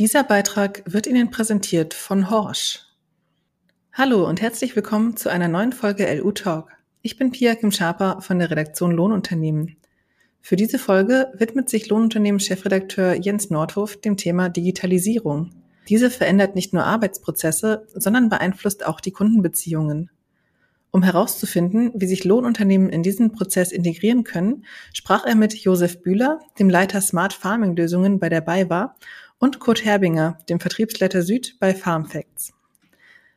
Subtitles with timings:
[0.00, 2.86] Dieser Beitrag wird Ihnen präsentiert von Horsch.
[3.92, 6.70] Hallo und herzlich willkommen zu einer neuen Folge LU Talk.
[7.02, 9.76] Ich bin Pia Kim Schaper von der Redaktion Lohnunternehmen.
[10.40, 15.50] Für diese Folge widmet sich Lohnunternehmen-Chefredakteur Jens Nordhof dem Thema Digitalisierung.
[15.90, 20.08] Diese verändert nicht nur Arbeitsprozesse, sondern beeinflusst auch die Kundenbeziehungen.
[20.92, 24.64] Um herauszufinden, wie sich Lohnunternehmen in diesen Prozess integrieren können,
[24.94, 28.96] sprach er mit Josef Bühler, dem Leiter Smart Farming Lösungen bei der BayWa
[29.40, 32.52] und Kurt Herbinger, dem Vertriebsleiter Süd bei FarmFacts.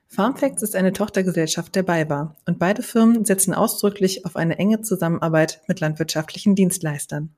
[0.07, 5.61] FarmFacts ist eine Tochtergesellschaft der BayWa und beide Firmen setzen ausdrücklich auf eine enge Zusammenarbeit
[5.67, 7.34] mit landwirtschaftlichen Dienstleistern.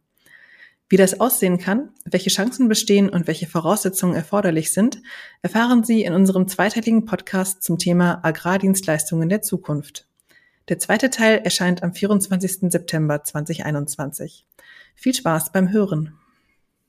[0.90, 5.02] Wie das aussehen kann, welche Chancen bestehen und welche Voraussetzungen erforderlich sind,
[5.42, 10.08] erfahren Sie in unserem zweiteiligen Podcast zum Thema Agrardienstleistungen der Zukunft.
[10.70, 12.72] Der zweite Teil erscheint am 24.
[12.72, 14.46] September 2021.
[14.96, 16.18] Viel Spaß beim Hören.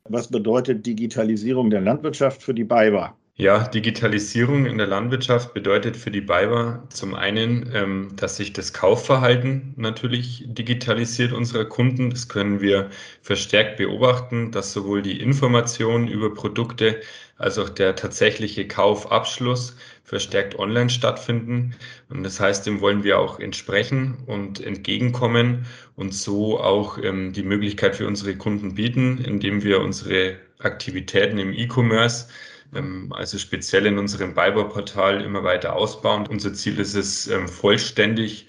[0.09, 3.16] Was bedeutet Digitalisierung der Landwirtschaft für die BayWa?
[3.38, 8.72] Ja, Digitalisierung in der Landwirtschaft bedeutet für die BayWa zum einen, ähm, dass sich das
[8.72, 12.08] Kaufverhalten natürlich digitalisiert unserer Kunden.
[12.08, 12.89] Das können wir
[13.20, 17.03] verstärkt beobachten, dass sowohl die Informationen über Produkte
[17.36, 19.77] als auch der tatsächliche Kaufabschluss
[20.07, 21.75] verstärkt online stattfinden.
[22.09, 27.43] Und das heißt, dem wollen wir auch entsprechen und entgegenkommen und so auch ähm, die
[27.43, 32.29] Möglichkeit für unsere Kunden bieten, indem wir unsere Aktivitäten im E-Commerce
[32.75, 36.27] ähm, also speziell in unserem Beiberportal immer weiter ausbauen.
[36.29, 38.47] Unser Ziel ist es, ähm, vollständig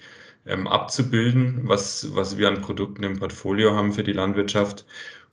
[0.48, 4.84] ähm, abzubilden, was, was wir an Produkten im Portfolio haben für die Landwirtschaft.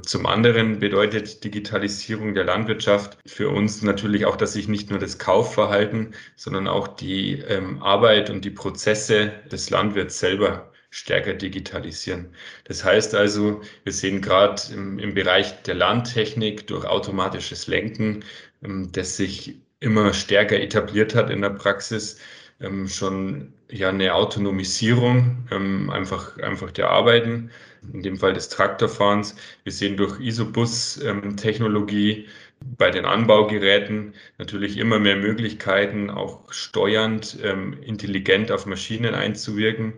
[0.03, 5.17] Zum anderen bedeutet Digitalisierung der Landwirtschaft für uns natürlich auch, dass sich nicht nur das
[5.19, 12.33] Kaufverhalten, sondern auch die ähm, Arbeit und die Prozesse des Landwirts selber stärker digitalisieren.
[12.65, 18.23] Das heißt also, wir sehen gerade im, im Bereich der Landtechnik durch automatisches Lenken,
[18.63, 22.19] ähm, das sich immer stärker etabliert hat in der Praxis,
[22.61, 27.51] ähm, schon ja eine Autonomisierung ähm, einfach, einfach der Arbeiten,
[27.93, 29.35] in dem Fall des Traktorfahrens.
[29.63, 32.27] Wir sehen durch Isobus-Technologie
[32.77, 39.93] bei den Anbaugeräten natürlich immer mehr Möglichkeiten, auch steuernd ähm, intelligent auf Maschinen einzuwirken.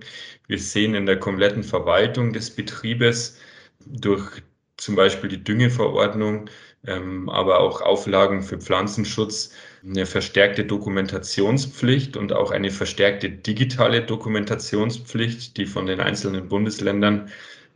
[0.48, 3.40] Wir sehen in der kompletten Verwaltung des Betriebes
[3.86, 4.42] durch
[4.78, 6.50] zum Beispiel die Düngeverordnung,
[6.86, 9.54] ähm, aber auch Auflagen für Pflanzenschutz,
[9.90, 17.30] eine verstärkte Dokumentationspflicht und auch eine verstärkte digitale Dokumentationspflicht, die von den einzelnen Bundesländern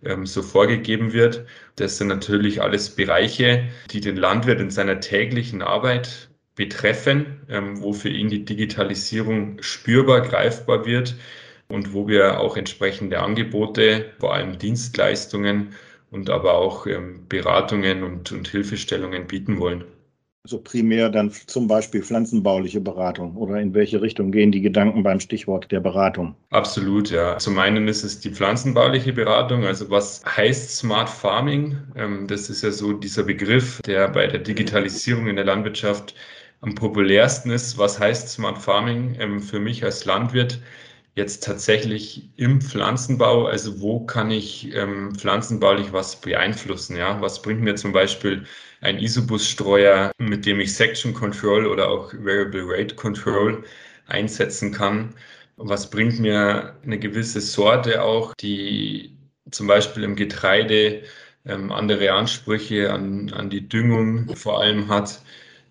[0.03, 1.45] ähm, so vorgegeben wird.
[1.75, 7.93] Das sind natürlich alles Bereiche, die den Landwirt in seiner täglichen Arbeit betreffen, ähm, wo
[7.93, 11.15] für ihn die Digitalisierung spürbar, greifbar wird
[11.69, 15.75] und wo wir auch entsprechende Angebote, vor allem Dienstleistungen
[16.09, 19.85] und aber auch ähm, Beratungen und, und Hilfestellungen bieten wollen.
[20.43, 25.19] Also primär dann zum Beispiel pflanzenbauliche Beratung oder in welche Richtung gehen die Gedanken beim
[25.19, 26.35] Stichwort der Beratung?
[26.49, 27.37] Absolut, ja.
[27.37, 29.65] Zum einen ist es die pflanzenbauliche Beratung.
[29.65, 31.77] Also was heißt Smart Farming?
[31.95, 36.15] Ähm, das ist ja so dieser Begriff, der bei der Digitalisierung in der Landwirtschaft
[36.61, 37.77] am populärsten ist.
[37.77, 40.59] Was heißt Smart Farming ähm, für mich als Landwirt?
[41.15, 46.95] Jetzt tatsächlich im Pflanzenbau, also wo kann ich ähm, pflanzenbaulich was beeinflussen?
[46.97, 48.45] Ja, was bringt mir zum Beispiel
[48.81, 53.63] ein Isobus-Streuer, mit dem ich Section Control oder auch Variable Rate Control
[54.07, 55.15] einsetzen kann?
[55.57, 59.17] Was bringt mir eine gewisse Sorte auch, die
[59.51, 61.03] zum Beispiel im Getreide
[61.45, 65.21] ähm, andere Ansprüche an, an die Düngung vor allem hat?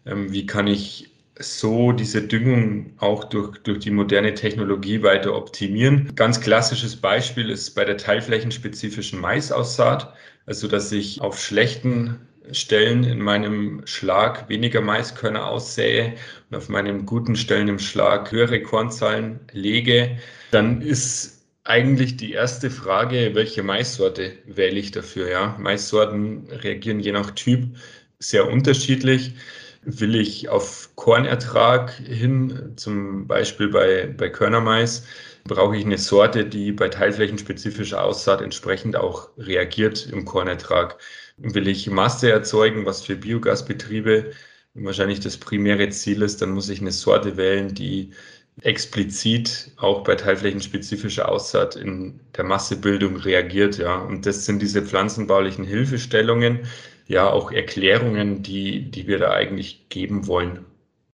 [0.06, 1.09] Ähm, wie kann ich
[1.40, 6.12] so diese Düngung auch durch, durch die moderne Technologie weiter optimieren.
[6.14, 10.14] Ganz klassisches Beispiel ist bei der teilflächenspezifischen Maisaussaat,
[10.46, 12.20] also dass ich auf schlechten
[12.52, 16.14] Stellen in meinem Schlag weniger Maiskörner aussähe
[16.50, 20.18] und auf meinen guten Stellen im Schlag höhere Kornzahlen lege,
[20.50, 25.30] dann ist eigentlich die erste Frage, welche Maissorte wähle ich dafür?
[25.30, 27.76] Ja, Maissorten reagieren je nach Typ
[28.18, 29.34] sehr unterschiedlich.
[29.82, 35.06] Will ich auf Kornertrag hin, zum Beispiel bei, bei Körnermais,
[35.44, 40.98] brauche ich eine Sorte, die bei teilflächenspezifischer Aussaat entsprechend auch reagiert im Kornertrag.
[41.38, 44.32] Will ich Masse erzeugen, was für Biogasbetriebe
[44.74, 48.12] wahrscheinlich das primäre Ziel ist, dann muss ich eine Sorte wählen, die
[48.62, 53.96] explizit auch bei teilflächenspezifischer Aussaat in der Massebildung reagiert, ja.
[53.96, 56.60] Und das sind diese pflanzenbaulichen Hilfestellungen,
[57.06, 60.64] ja auch Erklärungen, die, die wir da eigentlich geben wollen.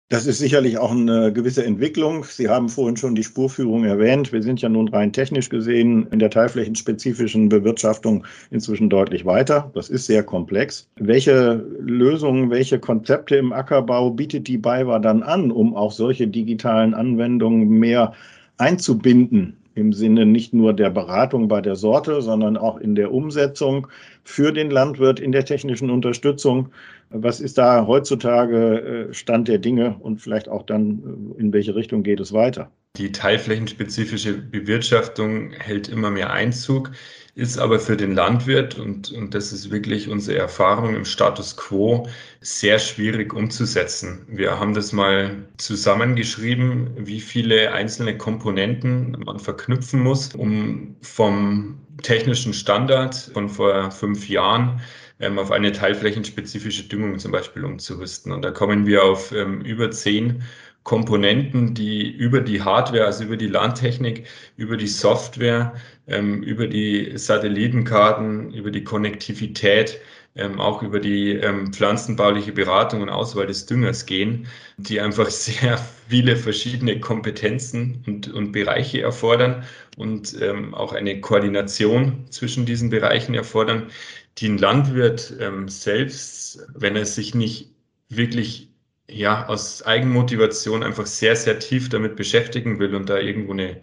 [0.10, 2.26] Das ist sicherlich auch eine gewisse Entwicklung.
[2.26, 4.32] Sie haben vorhin schon die Spurführung erwähnt.
[4.32, 9.72] Wir sind ja nun rein technisch gesehen in der teilflächenspezifischen Bewirtschaftung inzwischen deutlich weiter.
[9.74, 10.88] Das ist sehr komplex.
[10.98, 16.94] Welche Lösungen, welche Konzepte im Ackerbau bietet die BayWa dann an, um auch solche digitalen
[16.94, 18.14] Anwendungen mehr
[18.58, 23.88] einzubinden im Sinne nicht nur der Beratung bei der Sorte, sondern auch in der Umsetzung
[24.26, 26.70] für den Landwirt, in der technischen Unterstützung.
[27.12, 31.76] Was ist da heutzutage äh, Stand der Dinge und vielleicht auch dann, äh, in welche
[31.76, 32.70] Richtung geht es weiter?
[32.98, 36.92] Die teilflächenspezifische Bewirtschaftung hält immer mehr Einzug,
[37.36, 42.08] ist aber für den Landwirt, und, und das ist wirklich unsere Erfahrung im Status quo,
[42.40, 44.26] sehr schwierig umzusetzen.
[44.30, 52.54] Wir haben das mal zusammengeschrieben, wie viele einzelne Komponenten man verknüpfen muss, um vom technischen
[52.54, 54.82] Standard von vor fünf Jahren
[55.20, 58.32] ähm, auf eine teilflächenspezifische Düngung zum Beispiel umzurüsten.
[58.32, 60.44] Und da kommen wir auf ähm, über zehn
[60.84, 65.74] Komponenten, die über die Hardware, also über die Landtechnik, über die Software,
[66.08, 70.00] ähm, über die Satellitenkarten, über die Konnektivität,
[70.36, 74.48] ähm, auch über die ähm, pflanzenbauliche Beratung und Auswahl des Düngers gehen,
[74.78, 75.78] die einfach sehr
[76.08, 79.64] viele verschiedene Kompetenzen und, und Bereiche erfordern
[79.98, 83.90] und ähm, auch eine Koordination zwischen diesen Bereichen erfordern,
[84.38, 87.72] die ein Landwirt ähm, selbst, wenn er sich nicht
[88.10, 88.70] wirklich
[89.10, 93.82] ja, aus Eigenmotivation einfach sehr, sehr tief damit beschäftigen will und da irgendwo eine,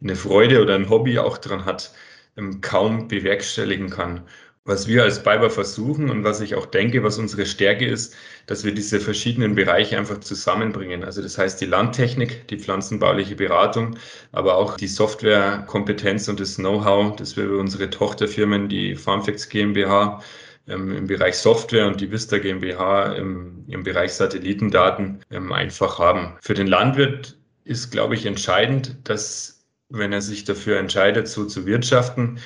[0.00, 1.92] eine Freude oder ein Hobby auch dran hat,
[2.36, 4.26] ähm, kaum bewerkstelligen kann.
[4.64, 8.14] Was wir als Biber versuchen und was ich auch denke, was unsere Stärke ist,
[8.46, 11.02] dass wir diese verschiedenen Bereiche einfach zusammenbringen.
[11.02, 13.96] Also das heißt die Landtechnik, die pflanzenbauliche Beratung,
[14.30, 20.22] aber auch die Softwarekompetenz und das Know-how, das wir über unsere Tochterfirmen, die Farmfacts GmbH,
[20.68, 26.36] ähm, im Bereich Software und die Vista GmbH im, im Bereich Satellitendaten ähm, einfach haben.
[26.40, 31.66] Für den Landwirt ist, glaube ich, entscheidend, dass, wenn er sich dafür entscheidet, so zu
[31.66, 32.38] wirtschaften,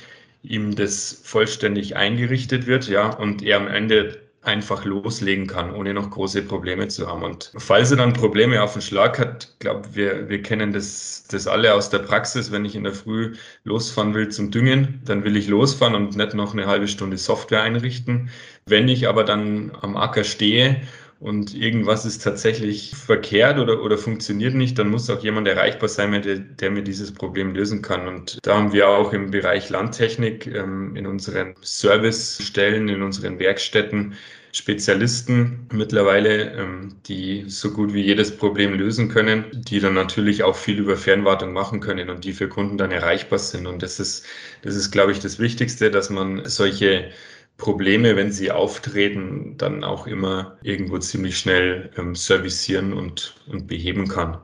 [0.49, 6.11] ihm das vollständig eingerichtet wird, ja, und er am Ende einfach loslegen kann, ohne noch
[6.11, 7.25] große Probleme zu haben.
[7.25, 11.49] Und falls er dann Probleme auf den Schlag hat, glaube wir, wir kennen das, das
[11.49, 12.53] alle aus der Praxis.
[12.53, 13.35] Wenn ich in der Früh
[13.65, 17.63] losfahren will zum Düngen, dann will ich losfahren und nicht noch eine halbe Stunde Software
[17.63, 18.31] einrichten.
[18.67, 20.81] Wenn ich aber dann am Acker stehe
[21.19, 26.21] und irgendwas ist tatsächlich verkehrt oder, oder funktioniert nicht, dann muss auch jemand erreichbar sein,
[26.23, 28.07] der, der mir dieses Problem lösen kann.
[28.07, 34.15] Und da haben wir auch im Bereich Landtechnik ähm, in unseren Servicestellen, in unseren Werkstätten
[34.53, 40.57] Spezialisten mittlerweile, ähm, die so gut wie jedes Problem lösen können, die dann natürlich auch
[40.57, 43.67] viel über Fernwartung machen können und die für Kunden dann erreichbar sind.
[43.67, 44.25] Und das ist,
[44.63, 47.11] das ist, glaube ich, das Wichtigste, dass man solche
[47.57, 54.09] Probleme, wenn sie auftreten, dann auch immer irgendwo ziemlich schnell ähm, servicieren und, und beheben
[54.09, 54.39] kann.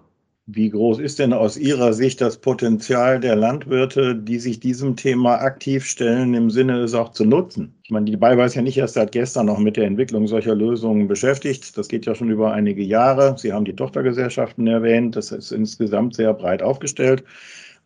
[0.47, 5.37] Wie groß ist denn aus Ihrer Sicht das Potenzial der Landwirte, die sich diesem Thema
[5.37, 7.75] aktiv stellen, im Sinne es auch zu nutzen?
[7.85, 10.57] Ich meine, die BayWa ist ja nicht erst seit gestern noch mit der Entwicklung solcher
[10.57, 11.79] Lösungen beschäftigt.
[11.79, 13.37] Das geht ja schon über einige Jahre.
[13.39, 15.15] Sie haben die Tochtergesellschaften erwähnt.
[15.15, 17.23] Das ist insgesamt sehr breit aufgestellt.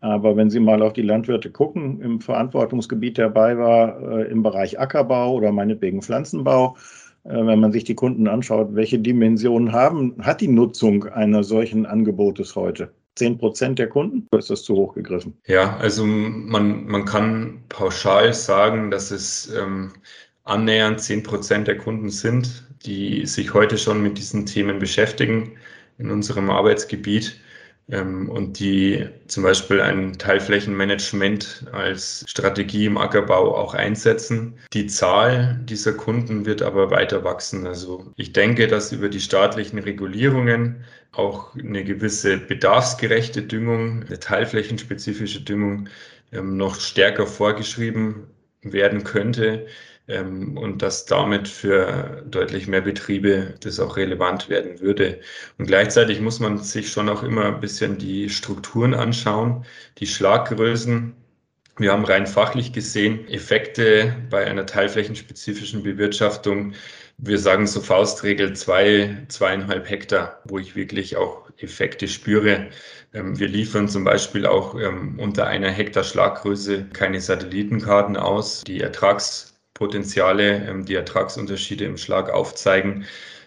[0.00, 4.78] Aber wenn Sie mal auf die Landwirte gucken, im Verantwortungsgebiet der BayWa äh, im Bereich
[4.78, 6.76] Ackerbau oder meinetwegen Pflanzenbau,
[7.24, 11.86] äh, wenn man sich die Kunden anschaut, welche Dimensionen haben, hat die Nutzung einer solchen
[11.86, 12.92] Angebotes heute?
[13.16, 14.26] 10 Prozent der Kunden?
[14.30, 15.38] Oder ist das zu hoch gegriffen?
[15.46, 19.92] Ja, also man, man kann pauschal sagen, dass es ähm,
[20.44, 25.52] annähernd 10 Prozent der Kunden sind, die sich heute schon mit diesen Themen beschäftigen
[25.98, 27.40] in unserem Arbeitsgebiet
[27.88, 34.58] und die zum Beispiel ein Teilflächenmanagement als Strategie im Ackerbau auch einsetzen.
[34.72, 37.64] Die Zahl dieser Kunden wird aber weiter wachsen.
[37.64, 45.42] Also ich denke, dass über die staatlichen Regulierungen auch eine gewisse bedarfsgerechte Düngung, eine teilflächenspezifische
[45.42, 45.88] Düngung
[46.32, 48.26] ähm, noch stärker vorgeschrieben
[48.62, 49.66] werden könnte
[50.08, 55.20] ähm, und dass damit für deutlich mehr Betriebe das auch relevant werden würde.
[55.58, 59.64] Und gleichzeitig muss man sich schon auch immer ein bisschen die Strukturen anschauen,
[59.98, 61.14] die Schlaggrößen.
[61.78, 66.72] Wir haben rein fachlich gesehen Effekte bei einer teilflächenspezifischen Bewirtschaftung.
[67.18, 72.68] Wir sagen so Faustregel zwei, zweieinhalb Hektar, wo ich wirklich auch Effekte spüre.
[73.12, 78.62] Ähm, wir liefern zum Beispiel auch ähm, unter einer Hektar Schlaggröße keine Satellitenkarten aus.
[78.64, 83.04] Die Ertrags Potenziale, ähm, die Ertragsunterschiede im Schlag aufzeigen,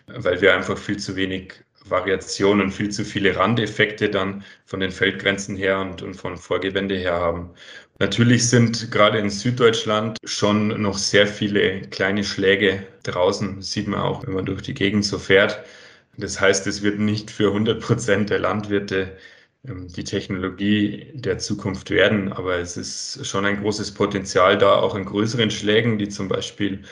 [0.07, 1.53] weil wir einfach viel zu wenig
[1.85, 6.95] Variation und viel zu viele Randeffekte dann von den Feldgrenzen her und, und von Vorgewände
[6.95, 7.51] her haben.
[7.99, 14.25] Natürlich sind gerade in Süddeutschland schon noch sehr viele kleine Schläge draußen, sieht man auch,
[14.25, 15.63] wenn man durch die Gegend so fährt.
[16.17, 19.17] Das heißt, es wird nicht für 100 Prozent der Landwirte
[19.63, 25.05] die Technologie der Zukunft werden, aber es ist schon ein großes Potenzial da, auch in
[25.05, 26.83] größeren Schlägen, die zum Beispiel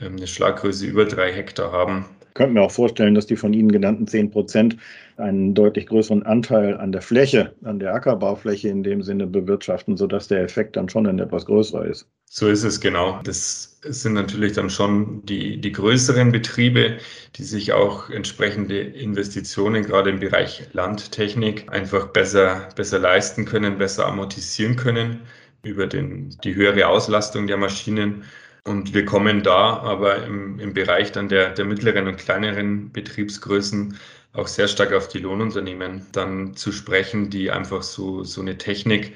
[0.00, 2.06] ähm, eine Schlaggröße über drei Hektar haben.
[2.34, 4.76] Könnte mir auch vorstellen, dass die von Ihnen genannten 10 Prozent
[5.16, 10.26] einen deutlich größeren Anteil an der Fläche, an der Ackerbaufläche in dem Sinne bewirtschaften, sodass
[10.26, 12.08] der Effekt dann schon ein etwas größerer ist.
[12.28, 13.20] So ist es genau.
[13.22, 16.98] Das sind natürlich dann schon die, die größeren Betriebe,
[17.36, 24.06] die sich auch entsprechende Investitionen gerade im Bereich Landtechnik einfach besser, besser leisten können, besser
[24.06, 25.20] amortisieren können
[25.62, 28.24] über den, die höhere Auslastung der Maschinen.
[28.66, 33.98] Und wir kommen da aber im, im Bereich dann der, der mittleren und kleineren Betriebsgrößen
[34.32, 39.12] auch sehr stark auf die Lohnunternehmen dann zu sprechen, die einfach so, so eine Technik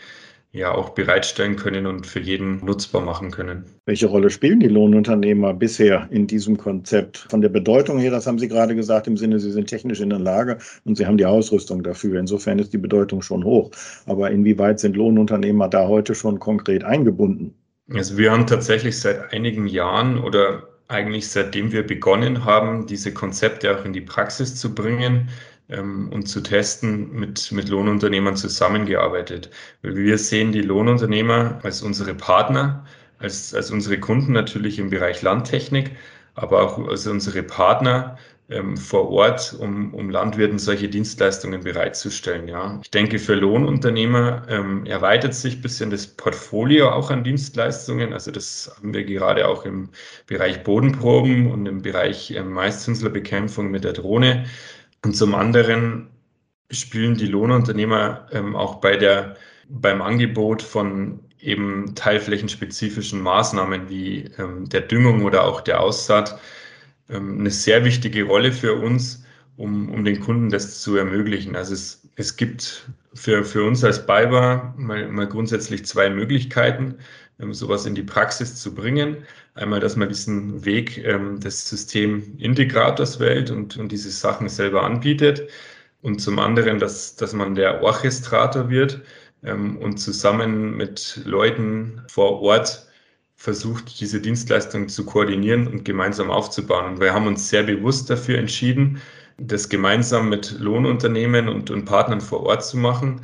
[0.52, 3.64] ja auch bereitstellen können und für jeden nutzbar machen können.
[3.84, 7.26] Welche Rolle spielen die Lohnunternehmer bisher in diesem Konzept?
[7.30, 10.10] Von der Bedeutung her, das haben Sie gerade gesagt, im Sinne, sie sind technisch in
[10.10, 12.18] der Lage und sie haben die Ausrüstung dafür.
[12.18, 13.70] Insofern ist die Bedeutung schon hoch.
[14.06, 17.54] Aber inwieweit sind Lohnunternehmer da heute schon konkret eingebunden?
[17.92, 23.76] Also wir haben tatsächlich seit einigen Jahren oder eigentlich seitdem wir begonnen haben, diese Konzepte
[23.76, 25.28] auch in die Praxis zu bringen
[25.68, 29.50] ähm, und zu testen, mit, mit Lohnunternehmern zusammengearbeitet.
[29.82, 32.84] Wir sehen die Lohnunternehmer als unsere Partner,
[33.18, 35.92] als, als unsere Kunden natürlich im Bereich Landtechnik,
[36.34, 38.18] aber auch als unsere Partner
[38.76, 42.48] vor Ort, um, um Landwirten solche Dienstleistungen bereitzustellen.
[42.48, 42.78] Ja.
[42.82, 48.14] Ich denke, für Lohnunternehmer ähm, erweitert sich ein bisschen das Portfolio auch an Dienstleistungen.
[48.14, 49.90] Also das haben wir gerade auch im
[50.26, 54.46] Bereich Bodenproben und im Bereich ähm, Maiszünslerbekämpfung mit der Drohne.
[55.04, 56.08] Und zum anderen
[56.70, 59.36] spielen die Lohnunternehmer ähm, auch bei der,
[59.68, 66.38] beim Angebot von eben teilflächenspezifischen Maßnahmen wie ähm, der Düngung oder auch der Aussaat ähm,
[67.08, 69.24] eine sehr wichtige Rolle für uns,
[69.56, 71.56] um, um den Kunden das zu ermöglichen.
[71.56, 76.96] Also es, es gibt für, für uns als BayWa mal, mal grundsätzlich zwei Möglichkeiten,
[77.40, 79.18] ähm, sowas in die Praxis zu bringen.
[79.54, 85.48] Einmal, dass man diesen Weg ähm, des Systemintegrators wählt und, und diese Sachen selber anbietet.
[86.00, 89.00] Und zum anderen, dass, dass man der Orchestrator wird
[89.42, 92.87] ähm, und zusammen mit Leuten vor Ort
[93.38, 96.94] versucht, diese Dienstleistung zu koordinieren und gemeinsam aufzubauen.
[96.94, 99.00] Und wir haben uns sehr bewusst dafür entschieden,
[99.38, 103.20] das gemeinsam mit Lohnunternehmen und, und Partnern vor Ort zu machen,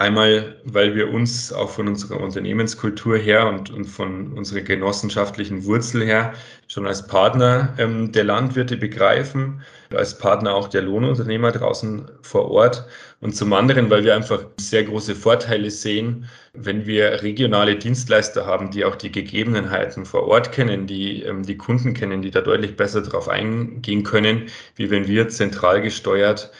[0.00, 6.02] Einmal, weil wir uns auch von unserer Unternehmenskultur her und, und von unserer genossenschaftlichen Wurzel
[6.06, 6.32] her
[6.68, 9.60] schon als Partner ähm, der Landwirte begreifen,
[9.94, 12.86] als Partner auch der Lohnunternehmer draußen vor Ort.
[13.20, 18.70] Und zum anderen, weil wir einfach sehr große Vorteile sehen, wenn wir regionale Dienstleister haben,
[18.70, 22.74] die auch die Gegebenheiten vor Ort kennen, die ähm, die Kunden kennen, die da deutlich
[22.74, 26.50] besser drauf eingehen können, wie wenn wir zentral gesteuert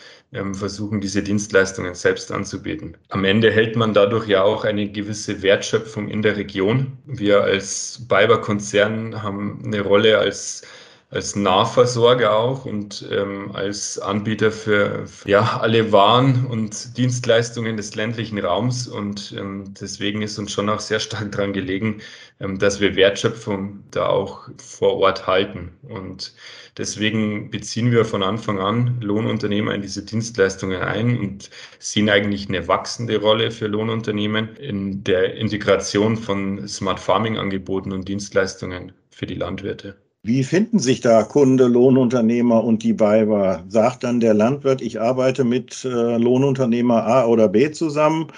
[0.53, 2.97] versuchen, diese Dienstleistungen selbst anzubieten.
[3.09, 6.99] Am Ende hält man dadurch ja auch eine gewisse Wertschöpfung in der Region.
[7.05, 10.63] Wir als Bayer-Konzern haben eine Rolle als
[11.11, 17.97] als Nahversorger auch und ähm, als Anbieter für, für, ja, alle Waren und Dienstleistungen des
[17.97, 18.87] ländlichen Raums.
[18.87, 22.01] Und ähm, deswegen ist uns schon auch sehr stark daran gelegen,
[22.39, 25.73] ähm, dass wir Wertschöpfung da auch vor Ort halten.
[25.83, 26.33] Und
[26.79, 31.51] deswegen beziehen wir von Anfang an Lohnunternehmer in diese Dienstleistungen ein und
[31.81, 38.07] sehen eigentlich eine wachsende Rolle für Lohnunternehmen in der Integration von Smart Farming Angeboten und
[38.07, 39.97] Dienstleistungen für die Landwirte.
[40.23, 43.65] Wie finden sich da Kunde, Lohnunternehmer und die BayWa?
[43.69, 48.29] Sagt dann der Landwirt, ich arbeite mit äh, Lohnunternehmer A oder B zusammen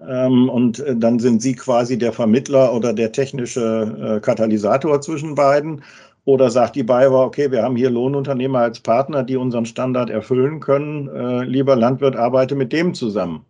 [0.00, 5.36] ähm, und äh, dann sind Sie quasi der Vermittler oder der technische äh, Katalysator zwischen
[5.36, 5.82] beiden?
[6.24, 10.60] Oder sagt die BayWa, okay, wir haben hier Lohnunternehmer als Partner, die unseren Standard erfüllen
[10.60, 11.08] können.
[11.46, 13.46] Lieber Landwirt, arbeite mit dem zusammen.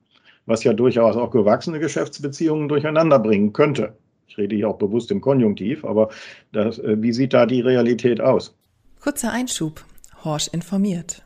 [0.47, 3.95] Was ja durchaus auch gewachsene Geschäftsbeziehungen durcheinander bringen könnte.
[4.29, 6.11] Ich rede hier auch bewusst im Konjunktiv, aber
[6.53, 8.55] das, äh, wie sieht da die Realität aus?
[9.01, 9.85] Kurzer Einschub.
[10.23, 11.23] Horsch informiert.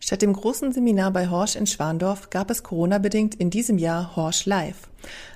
[0.00, 4.46] Statt dem großen Seminar bei Horsch in Schwandorf gab es Corona-bedingt in diesem Jahr Horsch
[4.46, 4.88] Live.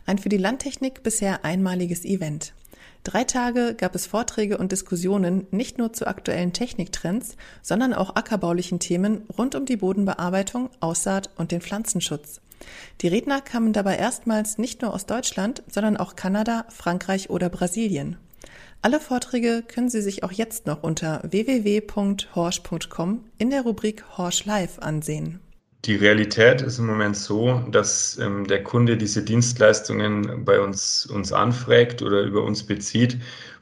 [0.06, 2.54] Ein für die Landtechnik bisher einmaliges Event.
[3.04, 8.78] Drei Tage gab es Vorträge und Diskussionen nicht nur zu aktuellen Techniktrends, sondern auch ackerbaulichen
[8.78, 12.40] Themen rund um die Bodenbearbeitung, Aussaat und den Pflanzenschutz.
[13.00, 18.18] Die Redner kamen dabei erstmals nicht nur aus Deutschland, sondern auch Kanada, Frankreich oder Brasilien.
[18.84, 24.80] Alle Vorträge können Sie sich auch jetzt noch unter www.horsch.com in der Rubrik Horsch Live
[24.80, 25.38] ansehen.
[25.84, 31.32] Die Realität ist im Moment so, dass ähm, der Kunde diese Dienstleistungen bei uns, uns
[31.32, 33.18] anfragt oder über uns bezieht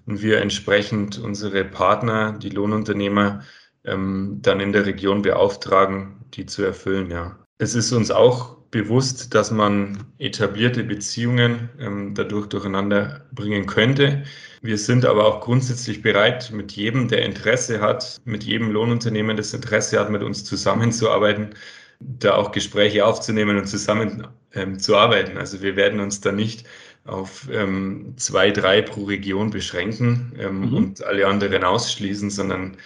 [0.07, 3.43] und wir entsprechend unsere Partner, die Lohnunternehmer,
[3.85, 7.11] ähm, dann in der Region beauftragen, die zu erfüllen.
[7.11, 7.39] Ja.
[7.59, 14.23] Es ist uns auch bewusst, dass man etablierte Beziehungen ähm, dadurch durcheinander bringen könnte.
[14.63, 19.55] Wir sind aber auch grundsätzlich bereit, mit jedem, der Interesse hat, mit jedem Lohnunternehmen, das
[19.55, 21.51] Interesse hat, mit uns zusammenzuarbeiten,
[21.99, 25.37] da auch Gespräche aufzunehmen und zusammen ähm, zu arbeiten.
[25.37, 26.67] Also wir werden uns da nicht
[27.05, 30.75] auf ähm, zwei, drei pro Region beschränken ähm, mhm.
[30.75, 32.77] und alle anderen ausschließen, sondern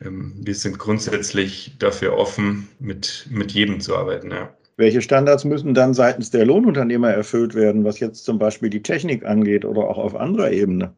[0.00, 4.30] ähm, wir sind grundsätzlich dafür offen, mit, mit jedem zu arbeiten.
[4.30, 4.54] Ja.
[4.76, 9.24] Welche Standards müssen dann seitens der Lohnunternehmer erfüllt werden, was jetzt zum Beispiel die Technik
[9.24, 10.92] angeht oder auch auf anderer Ebene,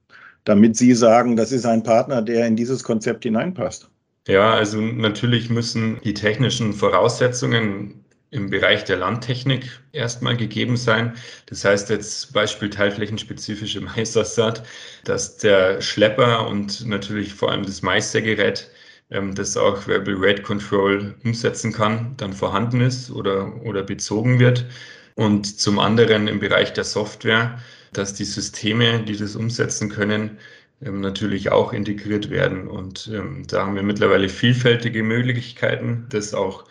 [0.45, 3.91] damit Sie sagen, das ist ein Partner, der in dieses Konzept hineinpasst?
[4.29, 11.15] Ja, also natürlich müssen die technischen Voraussetzungen im Bereich der Landtechnik erstmal gegeben sein.
[11.47, 14.65] Das heißt jetzt Beispiel teilflächenspezifische Maisassat,
[15.05, 18.71] dass der Schlepper und natürlich vor allem das Meistergerät
[19.09, 24.67] das auch Variable Rate Control umsetzen kann, dann vorhanden ist oder, oder bezogen wird.
[25.15, 27.59] Und zum anderen im Bereich der Software,
[27.93, 30.39] dass die Systeme, die das umsetzen können,
[30.83, 32.69] ähm, natürlich auch integriert werden.
[32.69, 36.65] Und ähm, da haben wir mittlerweile vielfältige Möglichkeiten, das auch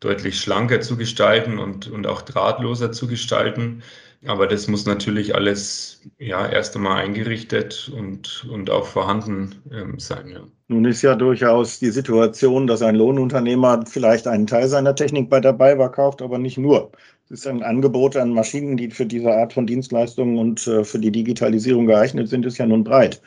[0.00, 3.82] deutlich schlanker zu gestalten und, und auch drahtloser zu gestalten.
[4.26, 10.28] Aber das muss natürlich alles ja erst einmal eingerichtet und, und auch vorhanden ähm, sein.
[10.28, 10.46] Ja.
[10.70, 15.40] Nun ist ja durchaus die Situation, dass ein Lohnunternehmer vielleicht einen Teil seiner Technik bei
[15.40, 16.92] der BayWa kauft, aber nicht nur.
[17.24, 21.00] Es ist ein Angebot an Maschinen, die für diese Art von Dienstleistungen und äh, für
[21.00, 23.20] die Digitalisierung geeignet sind, ist ja nun breit.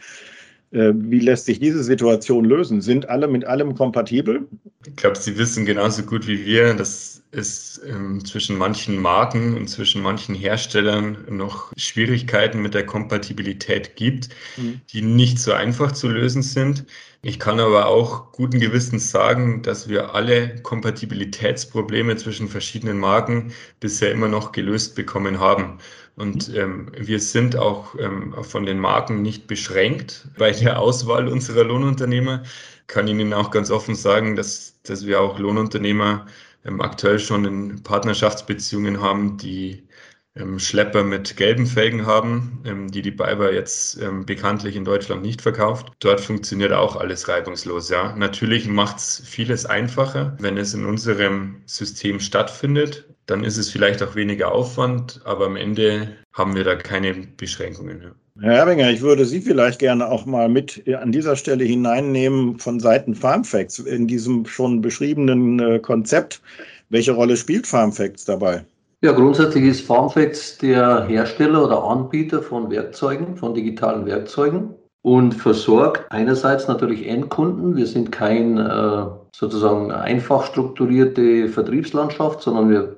[0.74, 2.82] Äh, wie lässt sich diese Situation lösen?
[2.82, 4.48] Sind alle mit allem kompatibel?
[4.88, 9.68] Ich glaube, Sie wissen genauso gut wie wir, dass es ähm, zwischen manchen Marken und
[9.68, 14.82] zwischen manchen Herstellern noch Schwierigkeiten mit der Kompatibilität gibt, mhm.
[14.92, 16.86] die nicht so einfach zu lösen sind.
[17.22, 24.12] Ich kann aber auch guten Gewissens sagen, dass wir alle Kompatibilitätsprobleme zwischen verschiedenen Marken bisher
[24.12, 25.77] immer noch gelöst bekommen haben.
[26.15, 31.63] Und ähm, wir sind auch ähm, von den Marken nicht beschränkt bei der Auswahl unserer
[31.63, 32.43] Lohnunternehmer.
[32.88, 36.27] Kann Ihnen auch ganz offen sagen, dass, dass wir auch Lohnunternehmer
[36.65, 39.88] ähm, aktuell schon in Partnerschaftsbeziehungen haben, die
[40.36, 45.21] ähm, Schlepper mit gelben Felgen haben, ähm, die die BayWa jetzt ähm, bekanntlich in Deutschland
[45.21, 45.91] nicht verkauft.
[45.99, 47.89] Dort funktioniert auch alles reibungslos.
[47.89, 53.06] Ja, natürlich macht es vieles einfacher, wenn es in unserem System stattfindet.
[53.26, 58.02] Dann ist es vielleicht auch weniger Aufwand, aber am Ende haben wir da keine Beschränkungen.
[58.02, 58.12] Ja.
[58.42, 62.80] Herr Erbinger, ich würde Sie vielleicht gerne auch mal mit an dieser Stelle hineinnehmen von
[62.80, 66.42] Seiten FarmFacts in diesem schon beschriebenen äh, Konzept.
[66.90, 68.66] Welche Rolle spielt FarmFacts dabei?
[69.04, 76.06] Ja, grundsätzlich ist FarmFacts der Hersteller oder Anbieter von Werkzeugen, von digitalen Werkzeugen und versorgt
[76.10, 77.76] einerseits natürlich Endkunden.
[77.76, 79.06] Wir sind kein äh,
[79.36, 82.96] sozusagen einfach strukturierte Vertriebslandschaft, sondern wir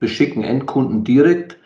[0.00, 1.56] beschicken Endkunden direkt,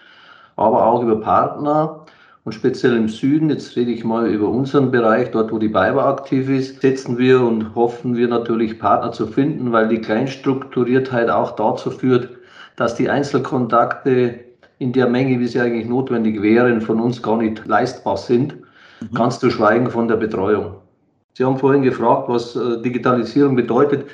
[0.57, 2.07] aber auch über Partner
[2.45, 6.09] und speziell im Süden, jetzt rede ich mal über unseren Bereich, dort wo die BayWa
[6.09, 11.57] aktiv ist, setzen wir und hoffen wir natürlich Partner zu finden, weil die Kleinstrukturiertheit auch
[11.57, 12.31] dazu führt,
[12.77, 14.41] dass die Einzelkontakte
[14.79, 18.57] in der Menge, wie sie eigentlich notwendig wären, von uns gar nicht leistbar sind,
[19.01, 19.15] mhm.
[19.15, 20.77] ganz zu schweigen von der Betreuung.
[21.35, 24.07] Sie haben vorhin gefragt, was äh, Digitalisierung bedeutet.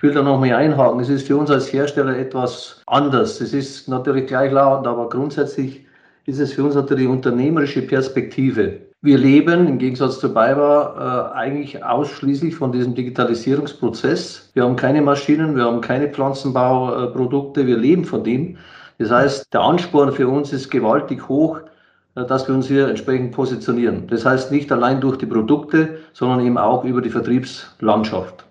[0.00, 0.98] Ich will da nochmal einhaken.
[1.00, 3.38] Es ist für uns als Hersteller etwas anders.
[3.42, 5.84] Es ist natürlich gleichlautend, aber grundsätzlich
[6.24, 8.78] ist es für uns natürlich unternehmerische Perspektive.
[9.02, 14.50] Wir leben im Gegensatz zu BayWa äh, eigentlich ausschließlich von diesem Digitalisierungsprozess.
[14.54, 18.56] Wir haben keine Maschinen, wir haben keine Pflanzenbauprodukte, wir leben von dem.
[18.96, 21.60] Das heißt, der Ansporn für uns ist gewaltig hoch,
[22.14, 24.06] äh, dass wir uns hier entsprechend positionieren.
[24.06, 28.46] Das heißt nicht allein durch die Produkte, sondern eben auch über die Vertriebslandschaft.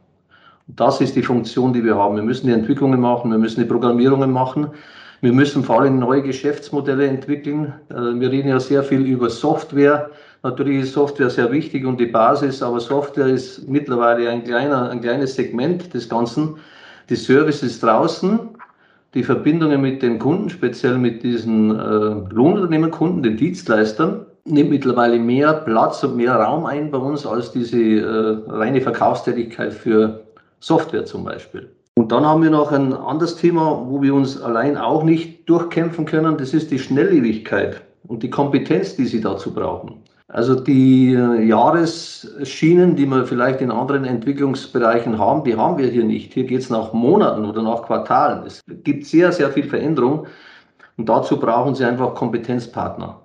[0.75, 2.15] Das ist die Funktion, die wir haben.
[2.15, 4.67] Wir müssen die Entwicklungen machen, wir müssen die Programmierungen machen.
[5.21, 7.73] Wir müssen vor allem neue Geschäftsmodelle entwickeln.
[7.89, 10.11] Äh, wir reden ja sehr viel über Software.
[10.43, 15.01] Natürlich ist Software sehr wichtig und die Basis, aber Software ist mittlerweile ein, kleiner, ein
[15.01, 16.55] kleines Segment des Ganzen.
[17.09, 18.39] Die Services draußen,
[19.13, 25.51] die Verbindungen mit den Kunden, speziell mit diesen äh, Lohnunternehmerkunden, den Dienstleistern, nimmt mittlerweile mehr
[25.51, 30.28] Platz und mehr Raum ein bei uns als diese äh, reine Verkaufstätigkeit für
[30.59, 31.69] Software zum Beispiel.
[31.95, 36.05] Und dann haben wir noch ein anderes Thema, wo wir uns allein auch nicht durchkämpfen
[36.05, 36.37] können.
[36.37, 40.01] Das ist die Schnelllebigkeit und die Kompetenz, die Sie dazu brauchen.
[40.29, 46.03] Also die äh, Jahresschienen, die wir vielleicht in anderen Entwicklungsbereichen haben, die haben wir hier
[46.03, 46.33] nicht.
[46.33, 48.45] Hier geht es nach Monaten oder nach Quartalen.
[48.45, 50.27] Es gibt sehr, sehr viel Veränderung
[50.97, 53.19] und dazu brauchen Sie einfach Kompetenzpartner.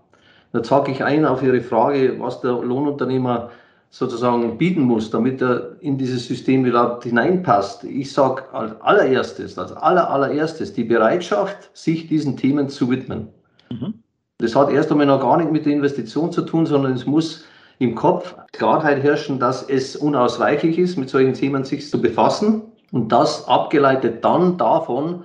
[0.54, 3.50] Jetzt sage ich ein auf Ihre Frage, was der Lohnunternehmer
[3.94, 7.84] sozusagen bieten muss, damit er in dieses System überhaupt hineinpasst.
[7.84, 13.28] Ich sage als allererstes, als aller, allererstes die Bereitschaft, sich diesen Themen zu widmen.
[13.70, 13.94] Mhm.
[14.38, 17.44] Das hat erst einmal noch gar nicht mit der Investition zu tun, sondern es muss
[17.78, 23.12] im Kopf Klarheit herrschen, dass es unausweichlich ist, mit solchen Themen sich zu befassen und
[23.12, 25.22] das abgeleitet dann davon,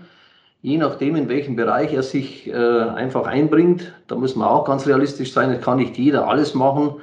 [0.62, 4.86] je nachdem, in welchem Bereich er sich äh, einfach einbringt, da muss man auch ganz
[4.86, 6.98] realistisch sein, es kann nicht jeder alles machen.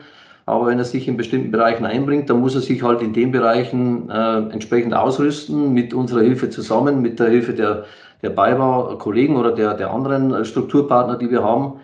[0.47, 3.33] Aber wenn er sich in bestimmten Bereichen einbringt, dann muss er sich halt in den
[3.33, 7.85] Bereichen äh, entsprechend ausrüsten, mit unserer Hilfe zusammen, mit der Hilfe der,
[8.23, 11.81] der BayWa-Kollegen oder der, der anderen äh, Strukturpartner, die wir haben.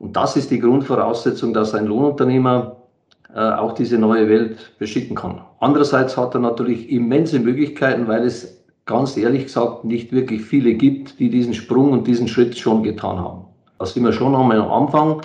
[0.00, 2.76] Und das ist die Grundvoraussetzung, dass ein Lohnunternehmer
[3.32, 5.40] äh, auch diese neue Welt beschicken kann.
[5.60, 11.20] Andererseits hat er natürlich immense Möglichkeiten, weil es ganz ehrlich gesagt nicht wirklich viele gibt,
[11.20, 13.44] die diesen Sprung und diesen Schritt schon getan haben.
[13.78, 15.22] Da sind wir schon einmal am Anfang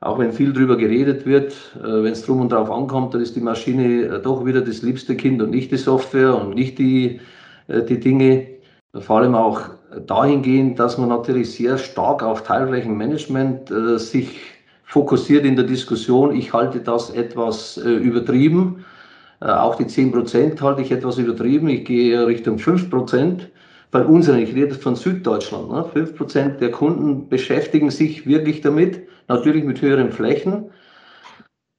[0.00, 3.36] auch wenn viel darüber geredet wird, äh, wenn es drum und drauf ankommt, dann ist
[3.36, 7.20] die Maschine äh, doch wieder das liebste Kind und nicht die Software und nicht die,
[7.68, 8.46] äh, die Dinge.
[8.94, 9.60] Vor allem auch
[10.06, 14.40] dahingehend, dass man natürlich sehr stark auf Teilflächenmanagement sich
[14.82, 16.34] fokussiert in der Diskussion.
[16.34, 18.84] Ich halte das etwas übertrieben.
[19.38, 21.68] Auch die 10 Prozent halte ich etwas übertrieben.
[21.68, 23.48] Ich gehe Richtung 5 Prozent
[23.90, 25.84] bei unseren, ich rede von Süddeutschland, ne?
[25.94, 29.00] 5% der Kunden beschäftigen sich wirklich damit,
[29.30, 30.70] natürlich mit höheren Flächen.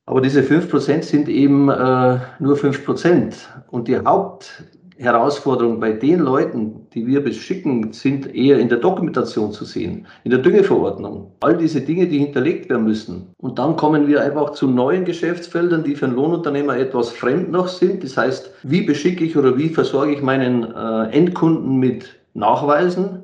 [0.08, 3.34] Aber diese 5% sind eben äh, nur 5%.
[3.70, 4.64] Und die Haupt,
[4.98, 10.32] Herausforderung bei den Leuten, die wir beschicken, sind eher in der Dokumentation zu sehen, in
[10.32, 11.32] der Düngeverordnung.
[11.40, 13.28] All diese Dinge, die hinterlegt werden müssen.
[13.38, 17.68] Und dann kommen wir einfach zu neuen Geschäftsfeldern, die für einen Lohnunternehmer etwas fremd noch
[17.68, 18.04] sind.
[18.04, 23.24] Das heißt, wie beschicke ich oder wie versorge ich meinen äh, Endkunden mit Nachweisen,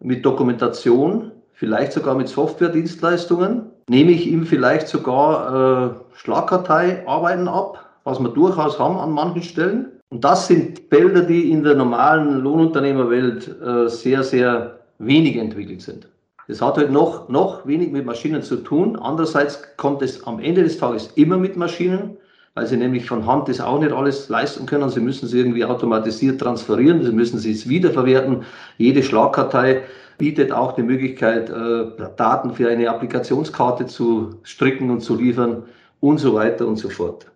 [0.00, 3.66] mit Dokumentation, vielleicht sogar mit Softwaredienstleistungen?
[3.88, 9.88] Nehme ich ihm vielleicht sogar äh, Schlagkarteiarbeiten ab, was wir durchaus haben an manchen Stellen?
[10.10, 16.08] Und das sind Felder, die in der normalen Lohnunternehmerwelt äh, sehr, sehr wenig entwickelt sind.
[16.46, 18.96] Das hat halt noch, noch wenig mit Maschinen zu tun.
[18.96, 22.16] Andererseits kommt es am Ende des Tages immer mit Maschinen,
[22.54, 24.88] weil sie nämlich von Hand das auch nicht alles leisten können.
[24.90, 28.44] Sie müssen es irgendwie automatisiert transferieren, sie müssen es wiederverwerten.
[28.78, 29.82] Jede Schlagkartei
[30.18, 35.62] bietet auch die Möglichkeit, äh, Daten für eine Applikationskarte zu stricken und zu liefern
[36.00, 37.26] und so weiter und so fort.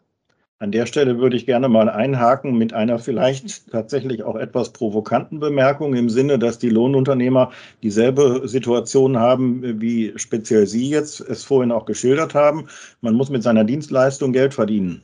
[0.62, 5.40] An der Stelle würde ich gerne mal einhaken mit einer vielleicht tatsächlich auch etwas provokanten
[5.40, 7.50] Bemerkung im Sinne, dass die Lohnunternehmer
[7.82, 12.68] dieselbe Situation haben, wie speziell Sie jetzt es vorhin auch geschildert haben.
[13.00, 15.02] Man muss mit seiner Dienstleistung Geld verdienen.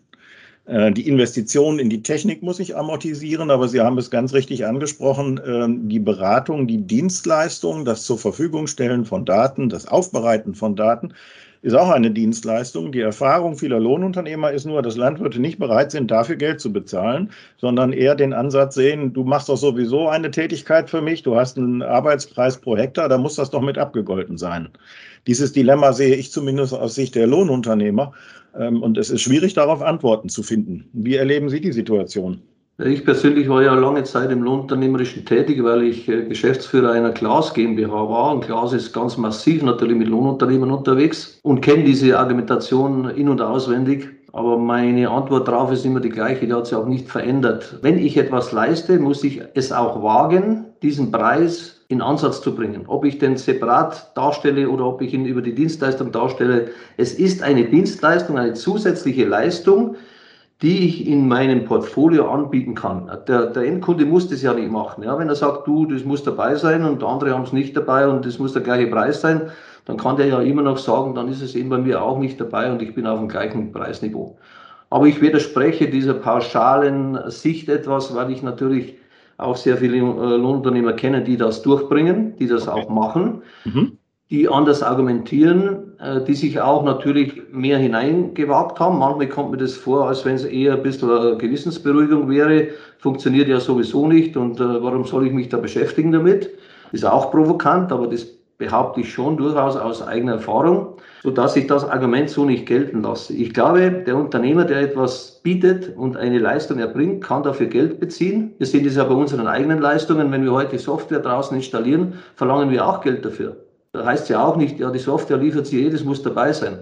[0.68, 4.66] Äh, die Investition in die Technik muss ich amortisieren, aber Sie haben es ganz richtig
[4.66, 5.40] angesprochen.
[5.44, 11.14] Ähm, die Beratung, die Dienstleistung, das zur Verfügung stellen von Daten, das Aufbereiten von Daten,
[11.62, 12.92] ist auch eine Dienstleistung.
[12.92, 17.30] Die Erfahrung vieler Lohnunternehmer ist nur, dass Landwirte nicht bereit sind, dafür Geld zu bezahlen,
[17.56, 21.56] sondern eher den Ansatz sehen, du machst doch sowieso eine Tätigkeit für mich, du hast
[21.56, 24.68] einen Arbeitspreis pro Hektar, da muss das doch mit abgegolten sein.
[25.26, 28.12] Dieses Dilemma sehe ich zumindest aus Sicht der Lohnunternehmer.
[28.56, 30.88] Ähm, und es ist schwierig, darauf Antworten zu finden.
[30.92, 32.40] Wie erleben Sie die Situation?
[32.84, 37.52] Ich persönlich war ja lange Zeit im Lohnunternehmerischen tätig, weil ich äh, Geschäftsführer einer Klaas
[37.52, 38.32] GmbH war.
[38.32, 43.40] Und Klaas ist ganz massiv natürlich mit Lohnunternehmern unterwegs und kennt diese Argumentation in- und
[43.40, 44.08] auswendig.
[44.32, 47.78] Aber meine Antwort darauf ist immer die gleiche, die hat sich auch nicht verändert.
[47.82, 52.84] Wenn ich etwas leiste, muss ich es auch wagen, diesen Preis in Ansatz zu bringen.
[52.86, 56.68] Ob ich den separat darstelle oder ob ich ihn über die Dienstleistung darstelle.
[56.98, 59.96] Es ist eine Dienstleistung, eine zusätzliche Leistung,
[60.60, 63.10] die ich in meinem Portfolio anbieten kann.
[63.26, 65.04] Der, der Endkunde muss das ja nicht machen.
[65.04, 65.18] Ja?
[65.18, 68.26] Wenn er sagt, du, das muss dabei sein und andere haben es nicht dabei und
[68.26, 69.50] das muss der gleiche Preis sein,
[69.86, 72.38] dann kann der ja immer noch sagen, dann ist es eben bei mir auch nicht
[72.38, 74.36] dabei und ich bin auf dem gleichen Preisniveau.
[74.90, 78.96] Aber ich widerspreche dieser pauschalen Sicht etwas, weil ich natürlich
[79.38, 82.82] auch sehr viele äh, Lohnunternehmer kenne, die das durchbringen, die das okay.
[82.82, 83.42] auch machen.
[83.64, 83.98] Mhm
[84.30, 88.98] die anders argumentieren, äh, die sich auch natürlich mehr hineingewagt haben.
[88.98, 92.68] Manchmal kommt mir das vor, als wenn es eher ein bisschen eine Gewissensberuhigung wäre.
[92.98, 96.50] Funktioniert ja sowieso nicht und äh, warum soll ich mich da beschäftigen damit?
[96.92, 98.26] Ist auch provokant, aber das
[98.58, 103.32] behaupte ich schon durchaus aus eigener Erfahrung, sodass ich das Argument so nicht gelten lasse.
[103.32, 108.52] Ich glaube, der Unternehmer, der etwas bietet und eine Leistung erbringt, kann dafür Geld beziehen.
[108.58, 110.30] Wir sehen das ja bei unseren eigenen Leistungen.
[110.32, 113.56] Wenn wir heute Software draußen installieren, verlangen wir auch Geld dafür.
[113.92, 116.80] Da heißt es ja auch nicht, ja, die Software liefert sie jedes muss dabei sein.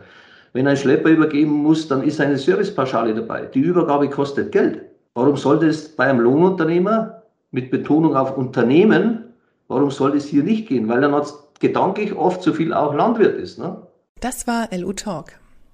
[0.55, 3.43] Wenn ein Schlepper übergeben muss, dann ist eine Servicepauschale dabei.
[3.53, 4.81] Die Übergabe kostet Geld.
[5.15, 9.25] Warum sollte es bei einem Lohnunternehmer mit Betonung auf Unternehmen,
[9.69, 10.89] warum sollte es hier nicht gehen?
[10.89, 13.59] Weil dann hat gedanklich oft zu viel auch Landwirt ist.
[13.59, 13.87] Ne?
[14.21, 15.33] Das war LU Talk.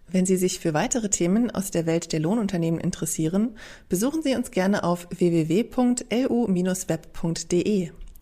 [0.08, 3.56] Wenn Sie sich für weitere Themen aus der Welt der Lohnunternehmen interessieren,
[3.88, 6.02] besuchen Sie uns gerne auf www.lu-web.de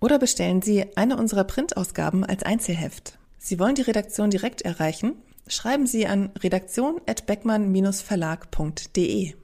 [0.01, 3.19] oder bestellen Sie eine unserer Printausgaben als Einzelheft.
[3.39, 5.17] Sie wollen die Redaktion direkt erreichen?
[5.49, 9.35] Schreiben Sie an redaktion@beckmann-verlag.de.